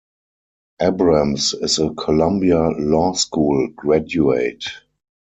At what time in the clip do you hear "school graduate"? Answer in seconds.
3.13-4.63